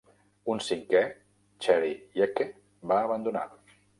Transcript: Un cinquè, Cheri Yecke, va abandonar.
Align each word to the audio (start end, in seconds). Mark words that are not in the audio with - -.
Un 0.53 0.61
cinquè, 0.67 1.01
Cheri 1.67 1.91
Yecke, 2.21 2.49
va 2.93 2.99
abandonar. 3.05 3.47